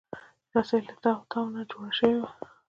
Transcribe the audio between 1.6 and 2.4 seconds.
جوړه شوې وي.